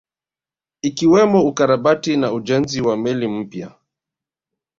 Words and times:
Ikiwemo 0.81 1.39
ukarabati 1.49 2.17
na 2.17 2.31
ujenzi 2.33 2.81
wa 2.81 2.97
meli 2.97 3.27
mpya 3.27 3.71